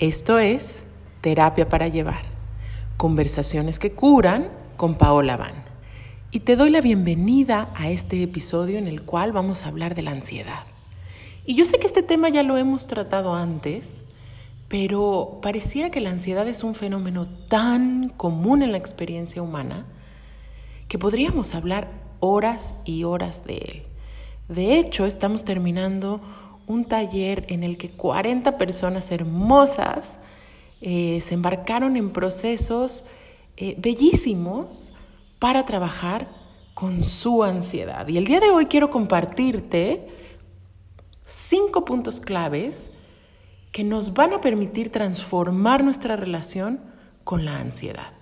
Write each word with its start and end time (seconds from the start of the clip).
Esto 0.00 0.38
es 0.38 0.82
Terapia 1.20 1.68
para 1.68 1.86
Llevar. 1.86 2.22
Conversaciones 2.96 3.78
que 3.78 3.92
curan 3.92 4.48
con 4.78 4.94
Paola 4.94 5.36
Van. 5.36 5.52
Y 6.30 6.40
te 6.40 6.56
doy 6.56 6.70
la 6.70 6.80
bienvenida 6.80 7.68
a 7.74 7.90
este 7.90 8.22
episodio 8.22 8.78
en 8.78 8.86
el 8.86 9.02
cual 9.02 9.32
vamos 9.32 9.62
a 9.62 9.68
hablar 9.68 9.94
de 9.94 10.00
la 10.00 10.12
ansiedad. 10.12 10.62
Y 11.44 11.54
yo 11.54 11.66
sé 11.66 11.78
que 11.78 11.86
este 11.86 12.02
tema 12.02 12.30
ya 12.30 12.42
lo 12.42 12.56
hemos 12.56 12.86
tratado 12.86 13.34
antes, 13.34 14.00
pero 14.68 15.38
pareciera 15.42 15.90
que 15.90 16.00
la 16.00 16.08
ansiedad 16.08 16.48
es 16.48 16.64
un 16.64 16.74
fenómeno 16.74 17.28
tan 17.48 18.08
común 18.08 18.62
en 18.62 18.72
la 18.72 18.78
experiencia 18.78 19.42
humana 19.42 19.84
que 20.88 20.98
podríamos 20.98 21.54
hablar 21.54 21.90
horas 22.20 22.74
y 22.86 23.04
horas 23.04 23.44
de 23.44 23.58
él. 23.58 23.82
De 24.48 24.78
hecho, 24.78 25.04
estamos 25.04 25.44
terminando 25.44 26.22
un 26.70 26.84
taller 26.84 27.46
en 27.48 27.64
el 27.64 27.76
que 27.76 27.90
40 27.90 28.56
personas 28.56 29.10
hermosas 29.10 30.18
eh, 30.80 31.20
se 31.20 31.34
embarcaron 31.34 31.96
en 31.96 32.10
procesos 32.10 33.06
eh, 33.56 33.74
bellísimos 33.76 34.92
para 35.40 35.66
trabajar 35.66 36.30
con 36.74 37.02
su 37.02 37.42
ansiedad. 37.42 38.06
Y 38.06 38.18
el 38.18 38.24
día 38.24 38.38
de 38.38 38.50
hoy 38.50 38.66
quiero 38.66 38.88
compartirte 38.88 40.06
cinco 41.24 41.84
puntos 41.84 42.20
claves 42.20 42.92
que 43.72 43.82
nos 43.82 44.14
van 44.14 44.32
a 44.32 44.40
permitir 44.40 44.92
transformar 44.92 45.82
nuestra 45.82 46.14
relación 46.14 46.80
con 47.24 47.44
la 47.44 47.58
ansiedad. 47.58 48.12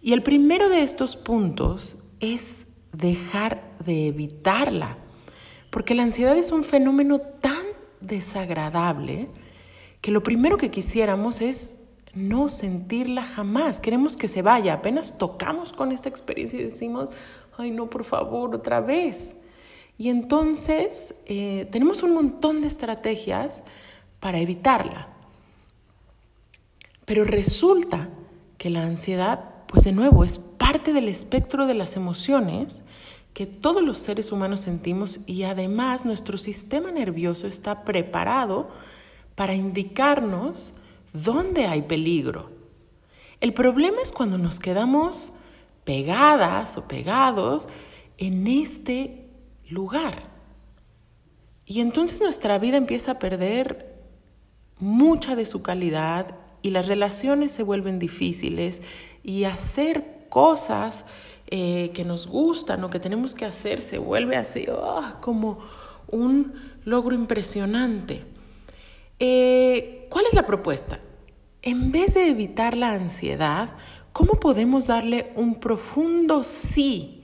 Y 0.00 0.12
el 0.14 0.24
primero 0.24 0.68
de 0.68 0.82
estos 0.82 1.14
puntos 1.14 2.02
es 2.18 2.66
dejar 2.92 3.76
de 3.84 4.08
evitarla. 4.08 4.98
Porque 5.72 5.94
la 5.94 6.02
ansiedad 6.02 6.36
es 6.36 6.52
un 6.52 6.64
fenómeno 6.64 7.18
tan 7.18 7.64
desagradable 8.02 9.30
que 10.02 10.10
lo 10.10 10.22
primero 10.22 10.58
que 10.58 10.70
quisiéramos 10.70 11.40
es 11.40 11.76
no 12.12 12.50
sentirla 12.50 13.24
jamás. 13.24 13.80
Queremos 13.80 14.18
que 14.18 14.28
se 14.28 14.42
vaya. 14.42 14.74
Apenas 14.74 15.16
tocamos 15.16 15.72
con 15.72 15.90
esta 15.90 16.10
experiencia 16.10 16.60
y 16.60 16.64
decimos, 16.64 17.08
ay 17.56 17.70
no, 17.70 17.88
por 17.88 18.04
favor, 18.04 18.54
otra 18.54 18.82
vez. 18.82 19.34
Y 19.96 20.10
entonces 20.10 21.14
eh, 21.24 21.66
tenemos 21.72 22.02
un 22.02 22.12
montón 22.12 22.60
de 22.60 22.68
estrategias 22.68 23.62
para 24.20 24.40
evitarla. 24.40 25.08
Pero 27.06 27.24
resulta 27.24 28.10
que 28.58 28.68
la 28.68 28.82
ansiedad, 28.82 29.64
pues 29.68 29.84
de 29.84 29.92
nuevo, 29.92 30.22
es 30.22 30.36
parte 30.36 30.92
del 30.92 31.08
espectro 31.08 31.66
de 31.66 31.72
las 31.72 31.96
emociones 31.96 32.82
que 33.34 33.46
todos 33.46 33.82
los 33.82 33.98
seres 33.98 34.30
humanos 34.30 34.60
sentimos 34.60 35.20
y 35.26 35.44
además 35.44 36.04
nuestro 36.04 36.36
sistema 36.36 36.90
nervioso 36.90 37.46
está 37.46 37.84
preparado 37.84 38.68
para 39.34 39.54
indicarnos 39.54 40.74
dónde 41.12 41.66
hay 41.66 41.82
peligro. 41.82 42.50
El 43.40 43.54
problema 43.54 43.98
es 44.02 44.12
cuando 44.12 44.38
nos 44.38 44.60
quedamos 44.60 45.32
pegadas 45.84 46.76
o 46.76 46.86
pegados 46.86 47.68
en 48.18 48.46
este 48.46 49.26
lugar. 49.68 50.30
Y 51.64 51.80
entonces 51.80 52.20
nuestra 52.20 52.58
vida 52.58 52.76
empieza 52.76 53.12
a 53.12 53.18
perder 53.18 54.00
mucha 54.78 55.34
de 55.34 55.46
su 55.46 55.62
calidad 55.62 56.36
y 56.60 56.70
las 56.70 56.86
relaciones 56.86 57.52
se 57.52 57.62
vuelven 57.62 57.98
difíciles 57.98 58.82
y 59.22 59.44
hacer 59.44 60.26
cosas 60.28 61.04
eh, 61.54 61.90
que 61.92 62.02
nos 62.02 62.26
gustan 62.26 62.82
o 62.82 62.88
que 62.88 62.98
tenemos 62.98 63.34
que 63.34 63.44
hacer 63.44 63.82
se 63.82 63.98
vuelve 63.98 64.36
así 64.36 64.64
ah, 64.72 65.18
como 65.20 65.58
un 66.08 66.54
logro 66.86 67.14
impresionante. 67.14 68.24
Eh, 69.18 70.06
¿Cuál 70.08 70.24
es 70.24 70.32
la 70.32 70.46
propuesta? 70.46 71.00
En 71.60 71.92
vez 71.92 72.14
de 72.14 72.30
evitar 72.30 72.74
la 72.74 72.94
ansiedad, 72.94 73.76
¿cómo 74.14 74.40
podemos 74.40 74.86
darle 74.86 75.30
un 75.36 75.60
profundo 75.60 76.42
sí 76.42 77.22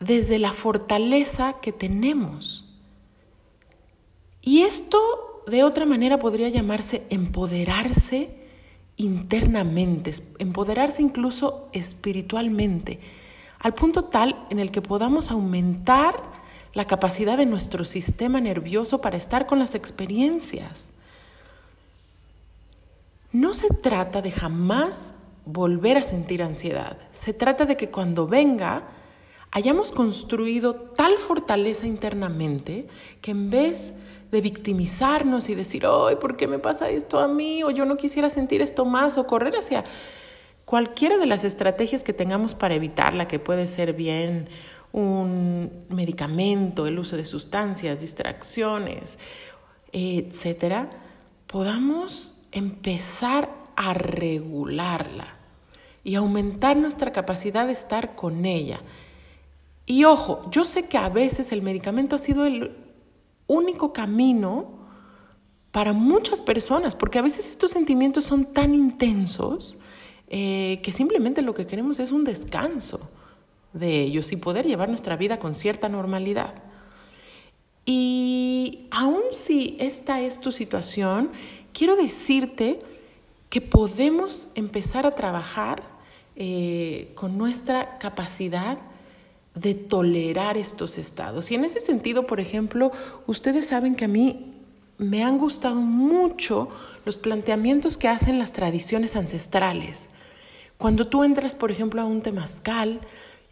desde 0.00 0.40
la 0.40 0.52
fortaleza 0.52 1.60
que 1.62 1.70
tenemos? 1.70 2.64
Y 4.42 4.62
esto 4.62 5.44
de 5.46 5.62
otra 5.62 5.86
manera 5.86 6.18
podría 6.18 6.48
llamarse 6.48 7.06
empoderarse 7.08 8.35
internamente, 8.96 10.12
empoderarse 10.38 11.02
incluso 11.02 11.68
espiritualmente, 11.72 12.98
al 13.58 13.74
punto 13.74 14.04
tal 14.04 14.46
en 14.50 14.58
el 14.58 14.70
que 14.70 14.82
podamos 14.82 15.30
aumentar 15.30 16.22
la 16.72 16.86
capacidad 16.86 17.36
de 17.36 17.46
nuestro 17.46 17.84
sistema 17.84 18.40
nervioso 18.40 19.00
para 19.00 19.16
estar 19.16 19.46
con 19.46 19.58
las 19.58 19.74
experiencias. 19.74 20.90
No 23.32 23.54
se 23.54 23.68
trata 23.68 24.22
de 24.22 24.30
jamás 24.30 25.14
volver 25.44 25.96
a 25.96 26.02
sentir 26.02 26.42
ansiedad, 26.42 26.98
se 27.12 27.32
trata 27.32 27.66
de 27.66 27.76
que 27.76 27.90
cuando 27.90 28.26
venga 28.26 28.88
hayamos 29.52 29.92
construido 29.92 30.74
tal 30.74 31.16
fortaleza 31.18 31.86
internamente 31.86 32.88
que 33.22 33.30
en 33.30 33.48
vez 33.50 33.92
de 33.94 34.05
victimizarnos 34.30 35.48
y 35.48 35.54
decir, 35.54 35.86
ay, 35.86 36.16
¿por 36.16 36.36
qué 36.36 36.46
me 36.46 36.58
pasa 36.58 36.88
esto 36.88 37.18
a 37.18 37.28
mí? 37.28 37.62
O 37.62 37.70
yo 37.70 37.84
no 37.84 37.96
quisiera 37.96 38.30
sentir 38.30 38.62
esto 38.62 38.84
más, 38.84 39.16
o 39.18 39.26
correr 39.26 39.56
hacia 39.56 39.84
cualquiera 40.64 41.16
de 41.16 41.26
las 41.26 41.44
estrategias 41.44 42.04
que 42.04 42.12
tengamos 42.12 42.54
para 42.54 42.74
evitarla, 42.74 43.28
que 43.28 43.38
puede 43.38 43.66
ser 43.66 43.92
bien 43.92 44.48
un 44.92 45.84
medicamento, 45.88 46.86
el 46.86 46.98
uso 46.98 47.16
de 47.16 47.24
sustancias, 47.24 48.00
distracciones, 48.00 49.18
etcétera, 49.92 50.90
podamos 51.46 52.40
empezar 52.52 53.50
a 53.76 53.94
regularla 53.94 55.36
y 56.02 56.14
aumentar 56.14 56.76
nuestra 56.76 57.12
capacidad 57.12 57.66
de 57.66 57.72
estar 57.72 58.14
con 58.14 58.46
ella. 58.46 58.80
Y 59.86 60.04
ojo, 60.04 60.42
yo 60.50 60.64
sé 60.64 60.86
que 60.86 60.98
a 60.98 61.08
veces 61.08 61.52
el 61.52 61.62
medicamento 61.62 62.16
ha 62.16 62.18
sido 62.18 62.44
el 62.46 62.85
único 63.46 63.92
camino 63.92 64.76
para 65.70 65.92
muchas 65.92 66.40
personas, 66.40 66.94
porque 66.94 67.18
a 67.18 67.22
veces 67.22 67.48
estos 67.48 67.70
sentimientos 67.70 68.24
son 68.24 68.46
tan 68.46 68.74
intensos 68.74 69.78
eh, 70.28 70.80
que 70.82 70.90
simplemente 70.90 71.42
lo 71.42 71.54
que 71.54 71.66
queremos 71.66 72.00
es 72.00 72.12
un 72.12 72.24
descanso 72.24 73.10
de 73.72 74.00
ellos 74.00 74.32
y 74.32 74.36
poder 74.36 74.66
llevar 74.66 74.88
nuestra 74.88 75.16
vida 75.16 75.38
con 75.38 75.54
cierta 75.54 75.88
normalidad. 75.88 76.54
Y 77.84 78.88
aun 78.90 79.22
si 79.32 79.76
esta 79.78 80.20
es 80.20 80.40
tu 80.40 80.50
situación, 80.50 81.30
quiero 81.72 81.94
decirte 81.94 82.80
que 83.50 83.60
podemos 83.60 84.48
empezar 84.54 85.06
a 85.06 85.12
trabajar 85.12 85.82
eh, 86.34 87.12
con 87.14 87.38
nuestra 87.38 87.98
capacidad 87.98 88.78
de 89.56 89.74
tolerar 89.74 90.56
estos 90.56 90.98
estados. 90.98 91.50
Y 91.50 91.56
en 91.56 91.64
ese 91.64 91.80
sentido, 91.80 92.26
por 92.26 92.38
ejemplo, 92.38 92.92
ustedes 93.26 93.66
saben 93.66 93.96
que 93.96 94.04
a 94.04 94.08
mí 94.08 94.52
me 94.98 95.24
han 95.24 95.38
gustado 95.38 95.76
mucho 95.76 96.68
los 97.04 97.16
planteamientos 97.16 97.96
que 97.96 98.08
hacen 98.08 98.38
las 98.38 98.52
tradiciones 98.52 99.16
ancestrales. 99.16 100.10
Cuando 100.76 101.06
tú 101.08 101.24
entras, 101.24 101.54
por 101.54 101.70
ejemplo, 101.70 102.02
a 102.02 102.04
un 102.04 102.20
temazcal 102.20 103.00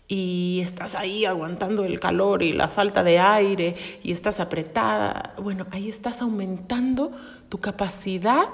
y 0.06 0.60
estás 0.62 0.94
ahí 0.94 1.24
aguantando 1.24 1.84
el 1.84 1.98
calor 1.98 2.42
y 2.42 2.52
la 2.52 2.68
falta 2.68 3.02
de 3.02 3.18
aire 3.18 3.74
y 4.02 4.12
estás 4.12 4.40
apretada, 4.40 5.34
bueno, 5.42 5.66
ahí 5.70 5.88
estás 5.88 6.20
aumentando 6.20 7.12
tu 7.48 7.60
capacidad 7.60 8.48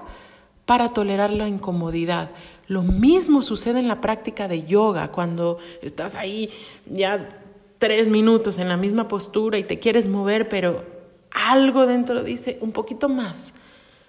para 0.67 0.91
tolerar 0.91 1.33
la 1.33 1.49
incomodidad. 1.49 2.31
Lo 2.69 2.83
mismo 2.83 3.43
sucede 3.43 3.81
en 3.81 3.89
la 3.89 4.01
práctica 4.01 4.47
de 4.47 4.63
yoga, 4.63 5.11
cuando 5.11 5.59
estás 5.83 6.15
ahí 6.15 6.49
ya 6.87 7.40
tres 7.81 8.09
minutos 8.09 8.59
en 8.59 8.69
la 8.69 8.77
misma 8.77 9.09
postura 9.09 9.59
y 9.59 9.65
te 9.65 9.79
quieres 9.79 10.07
mover, 10.07 10.49
pero 10.51 10.85
algo 11.33 11.87
dentro 11.87 12.23
dice 12.23 12.59
un 12.61 12.73
poquito 12.73 13.09
más. 13.09 13.53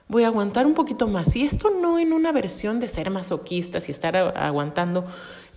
Voy 0.09 0.25
a 0.25 0.27
aguantar 0.27 0.65
un 0.65 0.73
poquito 0.73 1.07
más. 1.07 1.35
Y 1.37 1.45
esto 1.45 1.71
no 1.71 1.97
en 1.97 2.11
una 2.11 2.33
versión 2.33 2.81
de 2.81 2.89
ser 2.89 3.09
masoquistas 3.09 3.87
y 3.87 3.93
estar 3.93 4.17
aguantando 4.17 5.05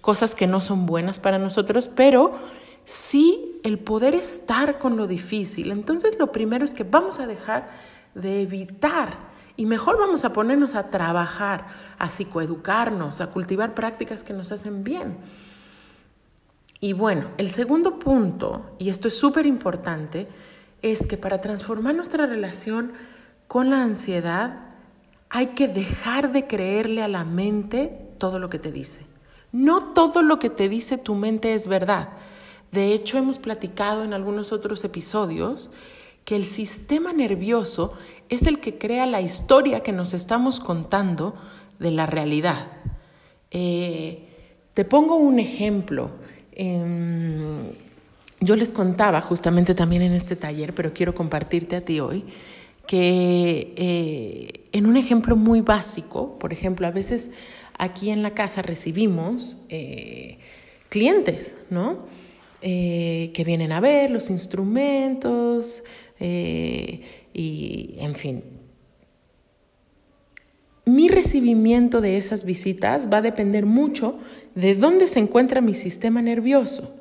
cosas 0.00 0.36
que 0.36 0.46
no 0.46 0.60
son 0.60 0.86
buenas 0.86 1.18
para 1.18 1.38
nosotros, 1.38 1.88
pero 1.88 2.38
sí 2.84 3.58
el 3.64 3.80
poder 3.80 4.14
estar 4.14 4.78
con 4.78 4.96
lo 4.96 5.08
difícil. 5.08 5.72
Entonces 5.72 6.16
lo 6.16 6.30
primero 6.30 6.64
es 6.64 6.70
que 6.70 6.84
vamos 6.84 7.18
a 7.18 7.26
dejar 7.26 7.68
de 8.14 8.42
evitar 8.42 9.18
y 9.56 9.66
mejor 9.66 9.98
vamos 9.98 10.24
a 10.24 10.32
ponernos 10.32 10.76
a 10.76 10.88
trabajar, 10.88 11.66
a 11.98 12.08
psicoeducarnos, 12.08 13.20
a 13.20 13.32
cultivar 13.32 13.74
prácticas 13.74 14.22
que 14.22 14.34
nos 14.34 14.52
hacen 14.52 14.84
bien. 14.84 15.16
Y 16.84 16.92
bueno, 16.92 17.30
el 17.38 17.48
segundo 17.48 17.98
punto, 17.98 18.76
y 18.78 18.90
esto 18.90 19.08
es 19.08 19.16
súper 19.16 19.46
importante, 19.46 20.28
es 20.82 21.06
que 21.06 21.16
para 21.16 21.40
transformar 21.40 21.94
nuestra 21.94 22.26
relación 22.26 22.92
con 23.48 23.70
la 23.70 23.82
ansiedad 23.82 24.66
hay 25.30 25.46
que 25.54 25.66
dejar 25.66 26.30
de 26.32 26.46
creerle 26.46 27.02
a 27.02 27.08
la 27.08 27.24
mente 27.24 28.10
todo 28.18 28.38
lo 28.38 28.50
que 28.50 28.58
te 28.58 28.70
dice. 28.70 29.06
No 29.50 29.94
todo 29.94 30.20
lo 30.20 30.38
que 30.38 30.50
te 30.50 30.68
dice 30.68 30.98
tu 30.98 31.14
mente 31.14 31.54
es 31.54 31.68
verdad. 31.68 32.10
De 32.70 32.92
hecho, 32.92 33.16
hemos 33.16 33.38
platicado 33.38 34.04
en 34.04 34.12
algunos 34.12 34.52
otros 34.52 34.84
episodios 34.84 35.70
que 36.26 36.36
el 36.36 36.44
sistema 36.44 37.14
nervioso 37.14 37.94
es 38.28 38.46
el 38.46 38.60
que 38.60 38.76
crea 38.76 39.06
la 39.06 39.22
historia 39.22 39.82
que 39.82 39.92
nos 39.92 40.12
estamos 40.12 40.60
contando 40.60 41.34
de 41.78 41.92
la 41.92 42.04
realidad. 42.04 42.66
Eh, 43.50 44.28
te 44.74 44.84
pongo 44.84 45.16
un 45.16 45.38
ejemplo. 45.38 46.10
Em, 46.54 47.72
yo 48.40 48.56
les 48.56 48.72
contaba 48.72 49.20
justamente 49.20 49.74
también 49.74 50.02
en 50.02 50.12
este 50.12 50.36
taller, 50.36 50.74
pero 50.74 50.92
quiero 50.92 51.14
compartirte 51.14 51.76
a 51.76 51.80
ti 51.80 52.00
hoy, 52.00 52.24
que 52.86 53.72
eh, 53.76 54.68
en 54.72 54.86
un 54.86 54.96
ejemplo 54.96 55.36
muy 55.36 55.60
básico, 55.62 56.38
por 56.38 56.52
ejemplo, 56.52 56.86
a 56.86 56.90
veces 56.90 57.30
aquí 57.78 58.10
en 58.10 58.22
la 58.22 58.34
casa 58.34 58.62
recibimos 58.62 59.58
eh, 59.68 60.38
clientes, 60.88 61.56
¿no? 61.70 62.12
que 62.60 63.42
vienen 63.44 63.72
a 63.72 63.80
ver 63.80 64.08
los 64.08 64.30
instrumentos 64.30 65.84
y, 66.18 67.94
en 67.98 68.14
fin, 68.14 68.42
mi 70.86 71.08
recibimiento 71.08 72.00
de 72.00 72.16
esas 72.16 72.44
visitas 72.44 73.08
va 73.12 73.18
a 73.18 73.22
depender 73.22 73.66
mucho 73.66 74.18
de 74.54 74.74
dónde 74.74 75.08
se 75.08 75.18
encuentra 75.18 75.60
mi 75.60 75.74
sistema 75.74 76.22
nervioso. 76.22 76.94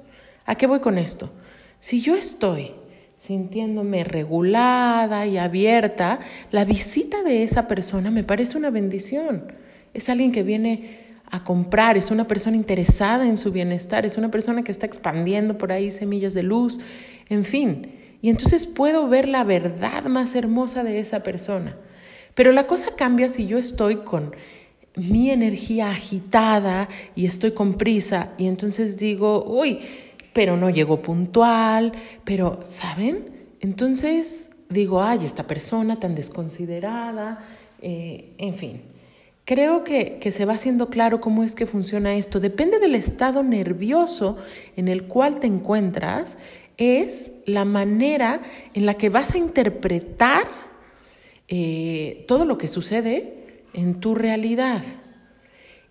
¿A 0.45 0.55
qué 0.55 0.67
voy 0.67 0.79
con 0.79 0.97
esto? 0.97 1.31
Si 1.79 2.01
yo 2.01 2.15
estoy 2.15 2.71
sintiéndome 3.17 4.03
regulada 4.03 5.25
y 5.25 5.37
abierta, 5.37 6.19
la 6.51 6.65
visita 6.65 7.23
de 7.23 7.43
esa 7.43 7.67
persona 7.67 8.11
me 8.11 8.23
parece 8.23 8.57
una 8.57 8.69
bendición. 8.69 9.53
Es 9.93 10.09
alguien 10.09 10.31
que 10.31 10.43
viene 10.43 11.03
a 11.31 11.43
comprar, 11.43 11.95
es 11.97 12.11
una 12.11 12.27
persona 12.27 12.57
interesada 12.57 13.25
en 13.25 13.37
su 13.37 13.51
bienestar, 13.51 14.05
es 14.05 14.17
una 14.17 14.29
persona 14.29 14.63
que 14.63 14.71
está 14.71 14.85
expandiendo 14.85 15.57
por 15.57 15.71
ahí 15.71 15.89
semillas 15.89 16.33
de 16.33 16.43
luz, 16.43 16.79
en 17.29 17.45
fin. 17.45 17.95
Y 18.21 18.29
entonces 18.29 18.65
puedo 18.65 19.07
ver 19.07 19.27
la 19.27 19.43
verdad 19.43 20.03
más 20.05 20.35
hermosa 20.35 20.83
de 20.83 20.99
esa 20.99 21.23
persona. 21.23 21.77
Pero 22.35 22.51
la 22.51 22.67
cosa 22.67 22.89
cambia 22.95 23.29
si 23.29 23.47
yo 23.47 23.57
estoy 23.57 23.97
con 23.97 24.35
mi 24.95 25.31
energía 25.31 25.89
agitada 25.89 26.87
y 27.15 27.25
estoy 27.25 27.51
con 27.51 27.75
prisa 27.75 28.33
y 28.37 28.47
entonces 28.47 28.97
digo, 28.97 29.43
uy, 29.45 29.79
pero 30.33 30.57
no 30.57 30.69
llegó 30.69 31.01
puntual, 31.01 31.93
pero, 32.23 32.59
¿saben? 32.63 33.29
Entonces 33.59 34.49
digo, 34.69 35.01
ay, 35.01 35.25
esta 35.25 35.45
persona 35.47 35.95
tan 35.95 36.15
desconsiderada, 36.15 37.43
eh, 37.81 38.33
en 38.37 38.55
fin. 38.55 38.81
Creo 39.45 39.83
que, 39.83 40.19
que, 40.19 40.31
se 40.31 40.45
va 40.45 40.53
haciendo 40.53 40.89
claro 40.89 41.19
cómo 41.19 41.43
es 41.43 41.53
que 41.53 41.65
funciona 41.65 42.15
esto. 42.15 42.39
Depende 42.39 42.79
del 42.79 42.95
estado 42.95 43.43
nervioso 43.43 44.37
en 44.77 44.87
el 44.87 45.03
cual 45.03 45.41
te 45.41 45.47
encuentras, 45.47 46.37
es 46.77 47.31
la 47.45 47.65
manera 47.65 48.41
en 48.73 48.85
la 48.85 48.95
que 48.95 49.09
vas 49.09 49.33
a 49.33 49.37
interpretar 49.37 50.47
eh, 51.47 52.23
todo 52.27 52.45
lo 52.45 52.57
que 52.57 52.67
sucede 52.67 53.42
en 53.73 53.99
tu 53.99 54.15
realidad. 54.15 54.83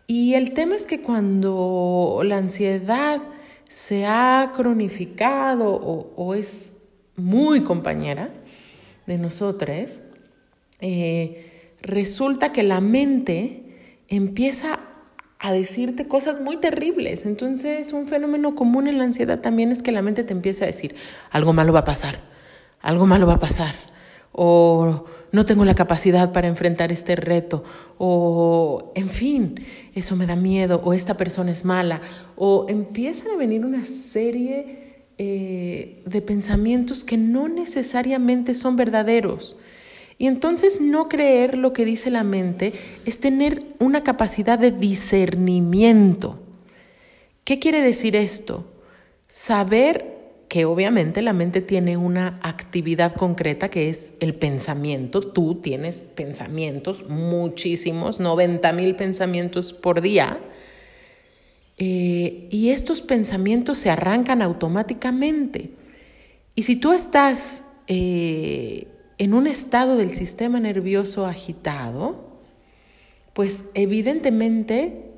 Y 0.06 0.34
el 0.34 0.52
tema 0.52 0.76
es 0.76 0.86
que 0.86 1.00
cuando 1.00 2.20
la 2.24 2.38
ansiedad 2.38 3.22
se 3.68 4.06
ha 4.06 4.52
cronificado 4.54 5.74
o, 5.74 6.34
es 6.34 6.74
muy 7.16 7.62
compañera 7.62 8.30
de 9.06 9.18
nosotros, 9.18 10.00
eh, 10.80 11.72
resulta 11.80 12.52
que 12.52 12.62
la 12.62 12.80
mente 12.80 13.62
empieza 14.08 14.80
a 15.38 15.52
decirte 15.52 16.06
cosas 16.06 16.40
muy 16.40 16.58
terribles. 16.58 17.26
Entonces, 17.26 17.92
un 17.92 18.06
fenómeno 18.06 18.54
común 18.54 18.86
en 18.86 18.98
la 18.98 19.04
ansiedad 19.04 19.40
también 19.40 19.72
es 19.72 19.82
que 19.82 19.90
la 19.90 20.02
mente 20.02 20.22
te 20.22 20.32
empieza 20.32 20.64
a 20.64 20.68
decir, 20.68 20.94
algo 21.30 21.52
malo 21.52 21.72
va 21.72 21.80
a 21.80 21.84
pasar, 21.84 22.20
algo 22.80 23.06
malo 23.06 23.26
va 23.26 23.34
a 23.34 23.38
pasar, 23.40 23.74
o 24.32 25.04
no 25.30 25.44
tengo 25.44 25.64
la 25.64 25.74
capacidad 25.74 26.32
para 26.32 26.48
enfrentar 26.48 26.92
este 26.92 27.16
reto, 27.16 27.64
o 27.98 28.92
en 28.94 29.08
fin, 29.08 29.54
eso 29.94 30.16
me 30.16 30.26
da 30.26 30.36
miedo, 30.36 30.80
o 30.84 30.92
esta 30.92 31.16
persona 31.16 31.52
es 31.52 31.64
mala, 31.64 32.02
o 32.36 32.66
empiezan 32.68 33.30
a 33.30 33.36
venir 33.36 33.64
una 33.64 33.84
serie 33.84 35.04
eh, 35.18 36.02
de 36.04 36.22
pensamientos 36.22 37.04
que 37.04 37.16
no 37.16 37.48
necesariamente 37.48 38.54
son 38.54 38.76
verdaderos. 38.76 39.56
Y 40.18 40.26
entonces 40.26 40.80
no 40.80 41.08
creer 41.08 41.56
lo 41.58 41.72
que 41.72 41.84
dice 41.84 42.10
la 42.10 42.22
mente 42.22 42.74
es 43.04 43.18
tener 43.18 43.62
una 43.78 44.02
capacidad 44.02 44.58
de 44.58 44.70
discernimiento. 44.70 46.38
¿Qué 47.44 47.58
quiere 47.58 47.80
decir 47.80 48.14
esto? 48.14 48.66
Saber 49.28 50.21
que 50.52 50.66
obviamente 50.66 51.22
la 51.22 51.32
mente 51.32 51.62
tiene 51.62 51.96
una 51.96 52.38
actividad 52.42 53.14
concreta 53.14 53.70
que 53.70 53.88
es 53.88 54.12
el 54.20 54.34
pensamiento. 54.34 55.22
Tú 55.22 55.54
tienes 55.62 56.02
pensamientos, 56.02 57.08
muchísimos, 57.08 58.20
90 58.20 58.70
mil 58.74 58.94
pensamientos 58.94 59.72
por 59.72 60.02
día. 60.02 60.38
Eh, 61.78 62.48
y 62.50 62.68
estos 62.68 63.00
pensamientos 63.00 63.78
se 63.78 63.88
arrancan 63.88 64.42
automáticamente. 64.42 65.70
Y 66.54 66.64
si 66.64 66.76
tú 66.76 66.92
estás 66.92 67.64
eh, 67.86 68.88
en 69.16 69.32
un 69.32 69.46
estado 69.46 69.96
del 69.96 70.12
sistema 70.12 70.60
nervioso 70.60 71.24
agitado, 71.24 72.26
pues 73.32 73.64
evidentemente 73.72 75.12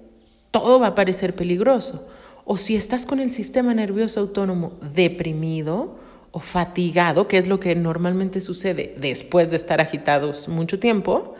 todo 0.52 0.78
va 0.78 0.86
a 0.86 0.94
parecer 0.94 1.34
peligroso 1.34 2.06
o 2.44 2.56
si 2.56 2.76
estás 2.76 3.06
con 3.06 3.20
el 3.20 3.30
sistema 3.30 3.74
nervioso 3.74 4.20
autónomo 4.20 4.72
deprimido 4.94 5.96
o 6.30 6.40
fatigado, 6.40 7.28
que 7.28 7.38
es 7.38 7.48
lo 7.48 7.60
que 7.60 7.74
normalmente 7.74 8.40
sucede 8.40 8.94
después 8.98 9.50
de 9.50 9.56
estar 9.56 9.80
agitados 9.80 10.48
mucho 10.48 10.78
tiempo, 10.78 11.34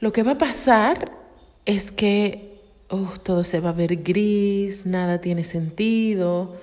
lo 0.00 0.12
que 0.12 0.22
va 0.22 0.32
a 0.32 0.38
pasar 0.38 1.12
es 1.66 1.92
que 1.92 2.58
oh, 2.88 3.12
todo 3.22 3.44
se 3.44 3.60
va 3.60 3.70
a 3.70 3.72
ver 3.72 4.02
gris, 4.02 4.86
nada 4.86 5.20
tiene 5.20 5.44
sentido, 5.44 6.56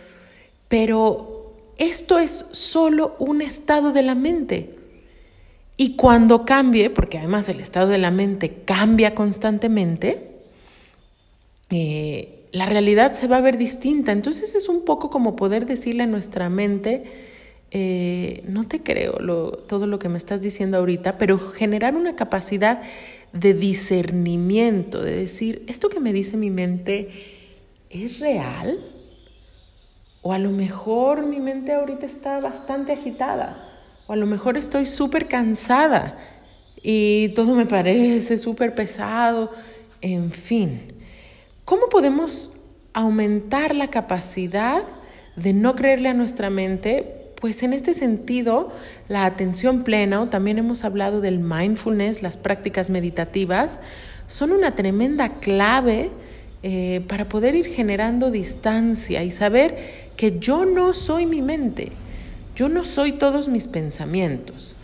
pero 0.68 1.54
esto 1.78 2.20
es 2.20 2.46
solo 2.52 3.16
un 3.20 3.42
estado 3.42 3.92
de 3.94 4.04
la 4.04 4.16
mente. 4.16 4.76
Y 5.78 5.96
cuando 5.96 6.46
cambie, 6.46 6.90
porque 6.90 7.18
además 7.18 7.48
el 7.48 7.62
estado 7.62 7.88
de 7.88 8.00
la 8.00 8.12
mente 8.12 8.64
cambia 8.66 9.16
constantemente, 9.16 10.30
eh, 11.70 12.39
la 12.52 12.66
realidad 12.66 13.14
se 13.14 13.28
va 13.28 13.38
a 13.38 13.42
ver 13.42 13.58
distinta. 13.58 14.12
Entonces 14.12 14.56
es 14.56 14.70
un 14.70 14.86
poco 14.86 15.10
como 15.10 15.36
poder 15.36 15.66
decirle 15.66 16.04
a 16.04 16.08
nuestra 16.08 16.50
mente, 16.50 17.04
eh, 17.72 18.44
no 18.48 18.68
te 18.68 18.82
creo 18.82 19.14
todo 19.68 19.86
lo 19.86 20.00
que 20.00 20.10
me 20.10 20.18
estás 20.18 20.42
diciendo 20.42 20.78
ahorita, 20.78 21.18
pero 21.18 21.38
generar 21.38 21.96
una 21.96 22.16
capacidad 22.16 22.82
de 23.34 23.54
discernimiento, 23.54 25.02
de 25.02 25.16
decir, 25.16 25.64
esto 25.68 25.90
que 25.90 26.00
me 26.00 26.12
dice 26.12 26.36
mi 26.36 26.50
mente 26.50 27.10
es 27.92 28.20
real, 28.20 28.80
o 30.22 30.34
a 30.34 30.40
lo 30.40 30.50
mejor 30.50 31.26
mi 31.26 31.40
mente 31.40 31.74
ahorita 31.74 32.08
está 32.08 32.40
bastante 32.40 32.92
agitada, 32.92 33.70
o 34.08 34.14
a 34.14 34.16
lo 34.16 34.26
mejor 34.26 34.58
estoy 34.58 34.88
súper 34.88 35.28
cansada 35.28 36.18
y 36.82 37.30
todo 37.30 37.54
me 37.54 37.68
parece 37.68 38.40
súper 38.40 38.74
pesado, 38.74 39.52
en 40.02 40.32
fin. 40.32 40.99
¿Cómo 41.70 41.88
podemos 41.88 42.58
aumentar 42.94 43.76
la 43.76 43.92
capacidad 43.92 44.82
de 45.36 45.54
no 45.54 45.76
creerle 45.76 46.10
a 46.10 46.16
nuestra 46.16 46.50
mente? 46.50 47.28
Pues 47.40 47.62
en 47.62 47.74
este 47.74 47.94
sentido, 47.94 48.72
la 49.08 49.26
atención 49.26 49.84
plena, 49.84 50.20
o 50.20 50.30
también 50.30 50.58
hemos 50.58 50.84
hablado 50.84 51.22
del 51.22 51.38
mindfulness, 51.38 52.24
las 52.24 52.38
prácticas 52.38 52.90
meditativas, 52.90 53.80
son 54.26 54.52
una 54.52 54.74
tremenda 54.74 55.34
clave 55.34 56.10
eh, 56.64 57.06
para 57.08 57.30
poder 57.30 57.54
ir 57.54 57.68
generando 57.68 58.32
distancia 58.32 59.24
y 59.24 59.30
saber 59.30 59.78
que 60.18 60.40
yo 60.40 60.66
no 60.66 60.96
soy 60.96 61.28
mi 61.28 61.44
mente, 61.44 61.92
yo 62.56 62.68
no 62.68 62.84
soy 62.84 63.12
todos 63.12 63.48
mis 63.48 63.68
pensamientos. 63.68 64.76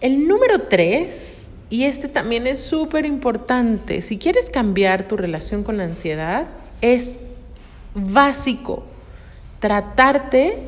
El 0.00 0.28
número 0.28 0.68
tres 0.68 1.41
y 1.72 1.84
este 1.84 2.06
también 2.06 2.46
es 2.46 2.60
súper 2.60 3.06
importante. 3.06 4.02
Si 4.02 4.18
quieres 4.18 4.50
cambiar 4.50 5.08
tu 5.08 5.16
relación 5.16 5.64
con 5.64 5.78
la 5.78 5.84
ansiedad, 5.84 6.48
es 6.82 7.18
básico 7.94 8.84
tratarte 9.58 10.58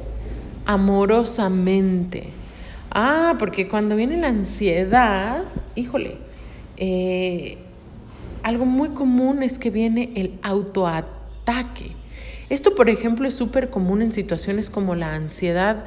amorosamente. 0.65 2.31
Ah, 2.91 3.37
porque 3.39 3.69
cuando 3.69 3.97
viene 3.97 4.17
la 4.17 4.29
ansiedad, 4.29 5.45
híjole, 5.75 6.17
eh, 6.79 7.59
algo 8.43 8.65
muy 8.65 8.89
común 8.95 9.43
es 9.43 9.59
que 9.59 9.69
viene 9.69 10.11
el 10.15 10.39
autoataque. 10.41 11.91
Esto, 12.49 12.75
por 12.75 12.89
ejemplo, 12.89 13.29
es 13.29 13.35
súper 13.35 13.69
común 13.69 14.01
en 14.01 14.11
situaciones 14.11 14.71
como 14.71 14.95
la 14.95 15.15
ansiedad 15.15 15.85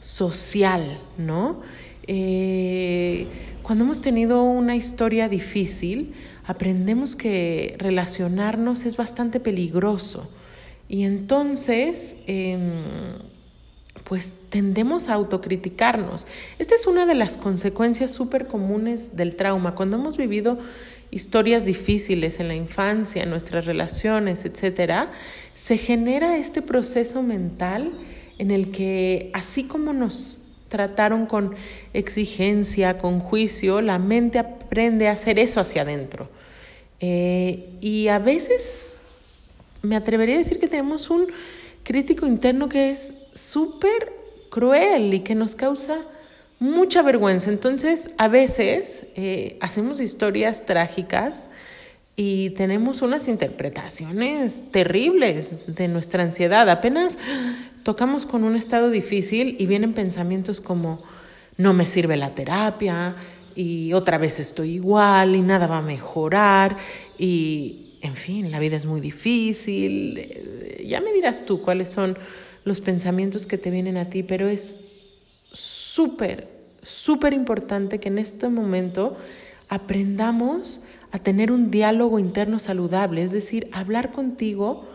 social, 0.00 1.02
¿no? 1.18 1.60
Eh, 2.06 3.26
cuando 3.64 3.84
hemos 3.84 4.02
tenido 4.02 4.42
una 4.42 4.76
historia 4.76 5.30
difícil, 5.30 6.12
aprendemos 6.44 7.16
que 7.16 7.76
relacionarnos 7.78 8.84
es 8.84 8.98
bastante 8.98 9.40
peligroso. 9.40 10.30
Y 10.86 11.04
entonces, 11.04 12.14
em, 12.26 12.74
pues 14.04 14.34
tendemos 14.50 15.08
a 15.08 15.14
autocriticarnos. 15.14 16.26
Esta 16.58 16.74
es 16.74 16.86
una 16.86 17.06
de 17.06 17.14
las 17.14 17.38
consecuencias 17.38 18.12
súper 18.12 18.48
comunes 18.48 19.16
del 19.16 19.34
trauma. 19.34 19.74
Cuando 19.74 19.96
hemos 19.96 20.18
vivido 20.18 20.58
historias 21.10 21.64
difíciles 21.64 22.40
en 22.40 22.48
la 22.48 22.54
infancia, 22.54 23.22
en 23.22 23.30
nuestras 23.30 23.64
relaciones, 23.64 24.44
etcétera, 24.44 25.10
se 25.54 25.78
genera 25.78 26.36
este 26.36 26.60
proceso 26.60 27.22
mental 27.22 27.92
en 28.36 28.50
el 28.50 28.70
que 28.70 29.30
así 29.32 29.64
como 29.64 29.94
nos 29.94 30.43
trataron 30.68 31.26
con 31.26 31.54
exigencia, 31.92 32.98
con 32.98 33.20
juicio, 33.20 33.80
la 33.80 33.98
mente 33.98 34.38
aprende 34.38 35.08
a 35.08 35.12
hacer 35.12 35.38
eso 35.38 35.60
hacia 35.60 35.82
adentro. 35.82 36.28
Eh, 37.00 37.68
y 37.80 38.08
a 38.08 38.18
veces 38.18 38.98
me 39.82 39.96
atrevería 39.96 40.36
a 40.36 40.38
decir 40.38 40.58
que 40.58 40.68
tenemos 40.68 41.10
un 41.10 41.26
crítico 41.82 42.26
interno 42.26 42.68
que 42.68 42.90
es 42.90 43.14
súper 43.34 44.12
cruel 44.50 45.12
y 45.12 45.20
que 45.20 45.34
nos 45.34 45.54
causa 45.54 45.98
mucha 46.58 47.02
vergüenza. 47.02 47.50
Entonces, 47.50 48.10
a 48.16 48.28
veces 48.28 49.04
eh, 49.16 49.58
hacemos 49.60 50.00
historias 50.00 50.64
trágicas 50.64 51.48
y 52.16 52.50
tenemos 52.50 53.02
unas 53.02 53.28
interpretaciones 53.28 54.64
terribles 54.70 55.74
de 55.74 55.88
nuestra 55.88 56.22
ansiedad. 56.22 56.68
Apenas 56.70 57.18
tocamos 57.84 58.26
con 58.26 58.42
un 58.42 58.56
estado 58.56 58.90
difícil 58.90 59.54
y 59.58 59.66
vienen 59.66 59.92
pensamientos 59.92 60.60
como 60.60 61.00
no 61.56 61.74
me 61.74 61.84
sirve 61.84 62.16
la 62.16 62.34
terapia 62.34 63.14
y 63.54 63.92
otra 63.92 64.18
vez 64.18 64.40
estoy 64.40 64.72
igual 64.72 65.36
y 65.36 65.40
nada 65.40 65.68
va 65.68 65.78
a 65.78 65.82
mejorar 65.82 66.76
y 67.18 67.98
en 68.00 68.16
fin, 68.16 68.50
la 68.50 68.58
vida 68.58 68.76
es 68.76 68.84
muy 68.84 69.00
difícil. 69.00 70.18
Eh, 70.18 70.84
ya 70.86 71.00
me 71.00 71.12
dirás 71.12 71.46
tú 71.46 71.62
cuáles 71.62 71.88
son 71.88 72.18
los 72.64 72.80
pensamientos 72.80 73.46
que 73.46 73.56
te 73.56 73.70
vienen 73.70 73.96
a 73.96 74.10
ti, 74.10 74.22
pero 74.22 74.48
es 74.48 74.74
súper, 75.52 76.48
súper 76.82 77.32
importante 77.32 78.00
que 78.00 78.08
en 78.08 78.18
este 78.18 78.48
momento 78.48 79.16
aprendamos 79.68 80.82
a 81.12 81.18
tener 81.18 81.52
un 81.52 81.70
diálogo 81.70 82.18
interno 82.18 82.58
saludable, 82.58 83.22
es 83.22 83.32
decir, 83.32 83.68
hablar 83.72 84.12
contigo 84.12 84.86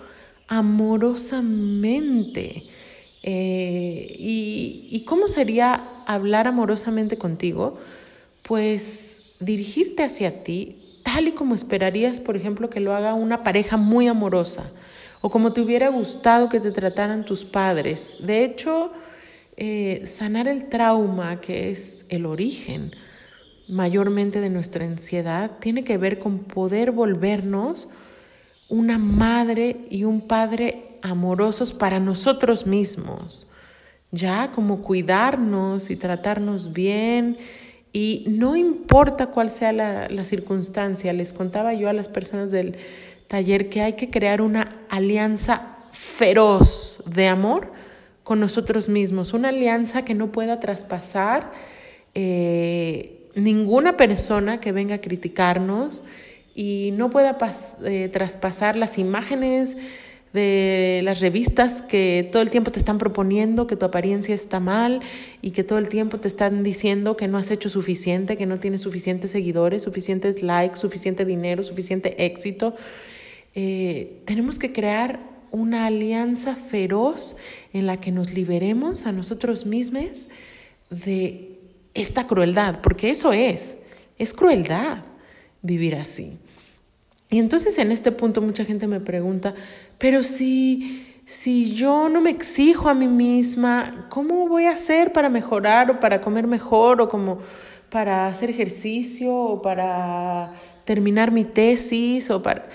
amorosamente. 0.47 2.63
Eh, 3.31 4.15
y, 4.17 4.87
¿Y 4.89 5.01
cómo 5.01 5.27
sería 5.27 5.83
hablar 6.07 6.47
amorosamente 6.47 7.19
contigo? 7.19 7.77
Pues 8.41 9.21
dirigirte 9.39 10.03
hacia 10.03 10.43
ti 10.43 10.77
tal 11.03 11.27
y 11.27 11.33
como 11.33 11.53
esperarías, 11.53 12.19
por 12.19 12.35
ejemplo, 12.35 12.71
que 12.71 12.79
lo 12.79 12.95
haga 12.95 13.13
una 13.13 13.43
pareja 13.43 13.77
muy 13.77 14.07
amorosa 14.07 14.71
o 15.21 15.29
como 15.29 15.53
te 15.53 15.61
hubiera 15.61 15.89
gustado 15.89 16.49
que 16.49 16.59
te 16.59 16.71
trataran 16.71 17.23
tus 17.23 17.45
padres. 17.45 18.17
De 18.19 18.43
hecho, 18.43 18.91
eh, 19.57 20.01
sanar 20.05 20.47
el 20.47 20.67
trauma, 20.67 21.39
que 21.39 21.69
es 21.69 22.05
el 22.09 22.25
origen 22.25 22.95
mayormente 23.67 24.41
de 24.41 24.49
nuestra 24.49 24.85
ansiedad, 24.85 25.51
tiene 25.59 25.83
que 25.83 25.99
ver 25.99 26.17
con 26.17 26.39
poder 26.39 26.89
volvernos 26.91 27.89
una 28.69 28.97
madre 28.97 29.85
y 29.91 30.03
un 30.03 30.21
padre 30.21 30.88
amorosos 31.01 31.73
para 31.73 31.99
nosotros 31.99 32.65
mismos, 32.65 33.47
ya 34.11 34.51
como 34.51 34.81
cuidarnos 34.81 35.89
y 35.89 35.95
tratarnos 35.95 36.73
bien. 36.73 37.37
Y 37.91 38.25
no 38.27 38.55
importa 38.55 39.27
cuál 39.27 39.49
sea 39.49 39.71
la, 39.71 40.09
la 40.09 40.23
circunstancia, 40.23 41.11
les 41.13 41.33
contaba 41.33 41.73
yo 41.73 41.89
a 41.89 41.93
las 41.93 42.09
personas 42.09 42.51
del 42.51 42.77
taller 43.27 43.69
que 43.69 43.81
hay 43.81 43.93
que 43.93 44.09
crear 44.09 44.41
una 44.41 44.75
alianza 44.89 45.77
feroz 45.91 47.03
de 47.05 47.27
amor 47.27 47.71
con 48.23 48.39
nosotros 48.39 48.89
mismos, 48.89 49.33
una 49.33 49.49
alianza 49.49 50.05
que 50.05 50.13
no 50.13 50.31
pueda 50.31 50.59
traspasar 50.59 51.51
eh, 52.13 53.29
ninguna 53.35 53.97
persona 53.97 54.59
que 54.59 54.71
venga 54.71 54.95
a 54.95 55.01
criticarnos 55.01 56.03
y 56.55 56.91
no 56.93 57.09
pueda 57.09 57.37
eh, 57.85 58.09
traspasar 58.11 58.75
las 58.75 58.97
imágenes 58.97 59.77
de 60.33 61.01
las 61.03 61.21
revistas 61.21 61.81
que 61.81 62.27
todo 62.31 62.41
el 62.41 62.51
tiempo 62.51 62.71
te 62.71 62.79
están 62.79 62.97
proponiendo 62.97 63.65
que 63.65 63.75
tu 63.75 63.85
apariencia 63.85 64.35
está 64.35 64.59
mal 64.59 65.01
y 65.41 65.51
que 65.51 65.63
todo 65.63 65.79
el 65.79 65.89
tiempo 65.89 66.19
te 66.19 66.27
están 66.27 66.63
diciendo 66.63 67.17
que 67.17 67.27
no 67.27 67.37
has 67.37 67.49
hecho 67.49 67.69
suficiente, 67.69 68.37
que 68.37 68.45
no 68.45 68.59
tienes 68.59 68.81
suficientes 68.81 69.31
seguidores, 69.31 69.83
suficientes 69.83 70.43
likes, 70.43 70.77
suficiente 70.77 71.25
dinero, 71.25 71.63
suficiente 71.63 72.25
éxito. 72.25 72.75
Eh, 73.55 74.21
tenemos 74.25 74.59
que 74.59 74.71
crear 74.71 75.19
una 75.51 75.87
alianza 75.87 76.55
feroz 76.55 77.35
en 77.73 77.87
la 77.87 77.99
que 77.99 78.11
nos 78.11 78.33
liberemos 78.33 79.07
a 79.07 79.11
nosotros 79.11 79.65
mismos 79.65 80.29
de 80.91 81.57
esta 81.95 82.27
crueldad, 82.27 82.81
porque 82.81 83.09
eso 83.09 83.33
es, 83.33 83.77
es 84.19 84.33
crueldad 84.33 84.99
vivir 85.63 85.95
así. 85.95 86.37
Y 87.29 87.37
entonces 87.37 87.77
en 87.77 87.91
este 87.91 88.11
punto 88.11 88.41
mucha 88.41 88.65
gente 88.65 88.87
me 88.87 88.99
pregunta, 88.99 89.53
pero 89.97 90.23
si, 90.23 91.05
si 91.25 91.75
yo 91.75 92.09
no 92.09 92.21
me 92.21 92.31
exijo 92.31 92.89
a 92.89 92.95
mí 92.95 93.07
misma, 93.07 94.07
¿cómo 94.09 94.47
voy 94.47 94.65
a 94.65 94.71
hacer 94.71 95.13
para 95.13 95.29
mejorar 95.29 95.91
o 95.91 95.99
para 95.99 96.21
comer 96.21 96.47
mejor 96.47 97.01
o 97.01 97.09
como 97.09 97.39
para 97.89 98.27
hacer 98.27 98.49
ejercicio 98.49 99.35
o 99.35 99.61
para 99.61 100.53
terminar 100.85 101.31
mi 101.31 101.45
tesis 101.45 102.31
o 102.31 102.41
para... 102.41 102.67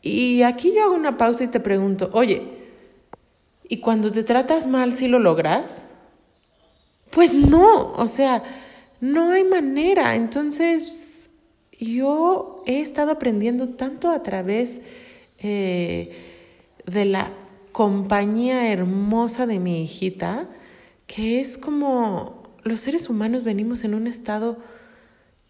Y 0.00 0.42
aquí 0.42 0.72
yo 0.74 0.84
hago 0.84 0.94
una 0.94 1.16
pausa 1.16 1.44
y 1.44 1.48
te 1.48 1.60
pregunto, 1.60 2.08
oye, 2.12 2.42
¿y 3.68 3.78
cuando 3.78 4.10
te 4.10 4.22
tratas 4.22 4.66
mal 4.66 4.92
si 4.92 5.08
lo 5.08 5.18
logras? 5.18 5.88
Pues 7.10 7.34
no, 7.34 7.92
o 7.92 8.08
sea, 8.08 8.42
no 9.00 9.32
hay 9.32 9.44
manera. 9.44 10.14
Entonces, 10.14 11.17
yo 11.78 12.62
he 12.66 12.80
estado 12.80 13.12
aprendiendo 13.12 13.68
tanto 13.70 14.10
a 14.10 14.22
través 14.22 14.80
eh, 15.38 16.10
de 16.86 17.04
la 17.04 17.32
compañía 17.72 18.72
hermosa 18.72 19.46
de 19.46 19.60
mi 19.60 19.82
hijita, 19.82 20.48
que 21.06 21.40
es 21.40 21.56
como 21.56 22.42
los 22.64 22.80
seres 22.80 23.08
humanos 23.08 23.44
venimos 23.44 23.84
en 23.84 23.94
un 23.94 24.06
estado 24.06 24.58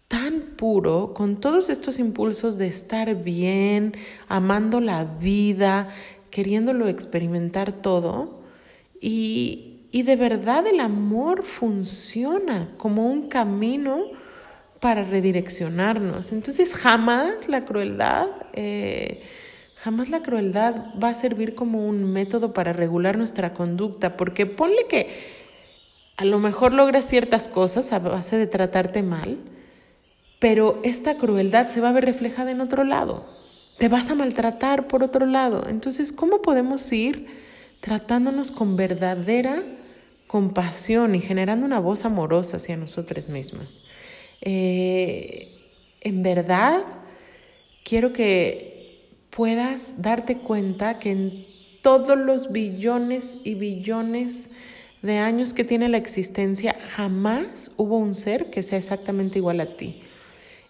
tan 0.07 0.41
puro, 0.57 1.13
con 1.13 1.39
todos 1.39 1.69
estos 1.69 1.99
impulsos 1.99 2.57
de 2.57 2.67
estar 2.67 3.23
bien, 3.23 3.93
amando 4.27 4.81
la 4.81 5.03
vida, 5.03 5.89
queriéndolo 6.31 6.87
experimentar 6.87 7.71
todo. 7.71 8.41
Y, 9.01 9.81
y 9.91 10.03
de 10.03 10.15
verdad 10.15 10.67
el 10.67 10.79
amor 10.79 11.43
funciona 11.43 12.69
como 12.77 13.07
un 13.07 13.27
camino 13.27 14.03
para 14.79 15.03
redireccionarnos. 15.03 16.31
Entonces 16.31 16.73
jamás 16.73 17.47
la 17.47 17.65
crueldad, 17.65 18.27
eh, 18.53 19.23
jamás 19.75 20.09
la 20.09 20.21
crueldad 20.21 20.75
va 21.01 21.09
a 21.09 21.13
servir 21.13 21.55
como 21.55 21.87
un 21.87 22.11
método 22.11 22.53
para 22.53 22.73
regular 22.73 23.17
nuestra 23.17 23.53
conducta, 23.53 24.15
porque 24.17 24.45
ponle 24.45 24.87
que 24.87 25.39
a 26.17 26.25
lo 26.25 26.39
mejor 26.39 26.73
logras 26.73 27.05
ciertas 27.05 27.47
cosas 27.47 27.91
a 27.93 27.99
base 27.99 28.37
de 28.37 28.47
tratarte 28.47 29.03
mal, 29.03 29.37
pero 30.39 30.79
esta 30.83 31.15
crueldad 31.15 31.67
se 31.67 31.81
va 31.81 31.89
a 31.89 31.93
ver 31.93 32.05
reflejada 32.05 32.51
en 32.51 32.61
otro 32.61 32.83
lado. 32.83 33.25
Te 33.77 33.87
vas 33.87 34.09
a 34.09 34.15
maltratar 34.15 34.87
por 34.87 35.03
otro 35.03 35.25
lado. 35.25 35.65
Entonces, 35.69 36.11
¿cómo 36.11 36.41
podemos 36.41 36.91
ir 36.91 37.27
tratándonos 37.79 38.51
con 38.51 38.75
verdadera 38.75 39.63
compasión 40.27 41.15
y 41.15 41.21
generando 41.21 41.65
una 41.65 41.79
voz 41.79 42.03
amorosa 42.03 42.57
hacia 42.57 42.75
nosotros 42.75 43.29
mismos? 43.29 43.83
Eh, 44.41 45.49
en 46.01 46.23
verdad, 46.23 46.83
quiero 47.83 48.13
que 48.13 48.69
puedas 49.29 50.01
darte 50.01 50.37
cuenta 50.37 50.99
que 50.99 51.11
en 51.11 51.45
todos 51.81 52.17
los 52.17 52.51
billones 52.51 53.37
y 53.43 53.55
billones 53.55 54.49
de 55.01 55.17
años 55.17 55.53
que 55.53 55.63
tiene 55.63 55.87
la 55.89 55.97
existencia, 55.97 56.75
jamás 56.95 57.71
hubo 57.77 57.97
un 57.97 58.15
ser 58.15 58.49
que 58.49 58.63
sea 58.63 58.77
exactamente 58.77 59.39
igual 59.39 59.61
a 59.61 59.65
ti. 59.65 60.01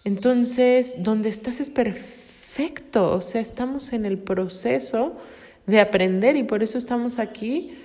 Entonces, 0.03 0.95
donde 0.99 1.29
estás 1.29 1.59
es 1.59 1.69
perfecto, 1.69 3.11
o 3.11 3.21
sea, 3.21 3.41
estamos 3.41 3.91
en 3.91 4.05
el 4.05 4.17
proceso 4.17 5.17
de 5.65 5.79
aprender 5.79 6.35
y 6.35 6.43
por 6.43 6.63
eso 6.63 6.77
estamos 6.77 7.19
aquí. 7.19 7.77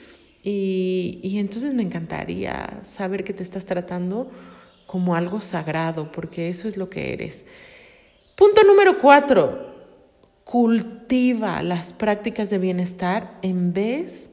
Y, 0.42 1.20
y 1.22 1.38
entonces 1.38 1.72
me 1.72 1.82
encantaría 1.82 2.80
saber 2.82 3.24
que 3.24 3.32
te 3.32 3.42
estás 3.42 3.64
tratando 3.64 4.30
como 4.94 5.16
algo 5.16 5.40
sagrado, 5.40 6.12
porque 6.12 6.48
eso 6.48 6.68
es 6.68 6.76
lo 6.76 6.88
que 6.88 7.12
eres. 7.12 7.44
Punto 8.36 8.62
número 8.62 9.00
cuatro, 9.00 9.74
cultiva 10.44 11.64
las 11.64 11.92
prácticas 11.92 12.48
de 12.48 12.58
bienestar 12.58 13.36
en 13.42 13.72
vez 13.72 14.30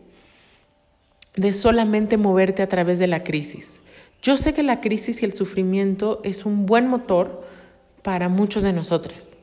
de 1.35 1.51
solamente 1.53 2.17
moverte 2.17 2.61
a 2.61 2.69
través 2.69 2.99
de 2.99 3.07
la 3.07 3.23
crisis. 3.23 3.79
Yo 4.21 4.37
sé 4.37 4.53
que 4.53 4.61
la 4.61 4.81
crisis 4.81 5.23
y 5.23 5.25
el 5.25 5.33
sufrimiento 5.33 6.21
es 6.23 6.45
un 6.45 6.67
buen 6.67 6.87
motor 6.87 7.43
para 8.03 8.29
muchos 8.29 8.61
de 8.61 8.71
nosotros. 8.71 9.39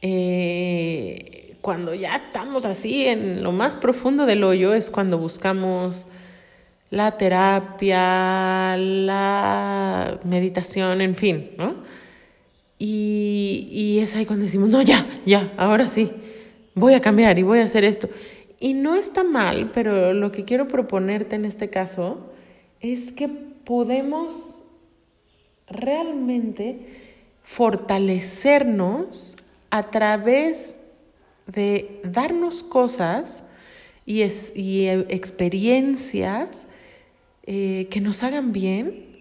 Eh, 0.00 1.58
cuando 1.60 1.92
ya 1.92 2.16
estamos 2.16 2.64
así 2.64 3.04
en 3.04 3.42
lo 3.42 3.52
más 3.52 3.74
profundo 3.74 4.24
del 4.24 4.42
hoyo 4.42 4.72
es 4.72 4.88
cuando 4.88 5.18
buscamos 5.18 6.06
la 6.94 7.16
terapia, 7.16 8.76
la 8.76 10.20
meditación, 10.24 11.00
en 11.00 11.16
fin, 11.16 11.50
¿no? 11.58 11.74
Y, 12.78 13.68
y 13.70 13.98
es 13.98 14.14
ahí 14.14 14.26
cuando 14.26 14.44
decimos, 14.44 14.68
no, 14.68 14.80
ya, 14.82 15.06
ya, 15.26 15.52
ahora 15.56 15.88
sí, 15.88 16.12
voy 16.74 16.94
a 16.94 17.00
cambiar 17.00 17.38
y 17.38 17.42
voy 17.42 17.58
a 17.58 17.64
hacer 17.64 17.84
esto. 17.84 18.08
Y 18.60 18.74
no 18.74 18.94
está 18.94 19.24
mal, 19.24 19.72
pero 19.72 20.14
lo 20.14 20.30
que 20.30 20.44
quiero 20.44 20.68
proponerte 20.68 21.34
en 21.36 21.44
este 21.44 21.68
caso 21.68 22.32
es 22.80 23.12
que 23.12 23.28
podemos 23.28 24.62
realmente 25.66 26.78
fortalecernos 27.42 29.36
a 29.70 29.90
través 29.90 30.76
de 31.46 32.00
darnos 32.04 32.62
cosas 32.62 33.42
y, 34.06 34.22
y 34.54 34.86
experiencias 34.88 36.68
eh, 37.46 37.88
que 37.90 38.00
nos 38.00 38.22
hagan 38.22 38.52
bien 38.52 39.14